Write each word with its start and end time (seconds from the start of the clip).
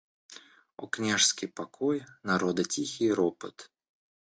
О 0.77 0.87
княжеский 0.87 1.45
покой, 1.49 2.03
народа 2.23 2.63
тихий 2.63 3.11
ропот. 3.13 3.69